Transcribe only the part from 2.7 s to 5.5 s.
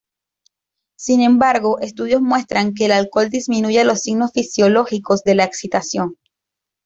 que el alcohol disminuye los signos fisiológicos de la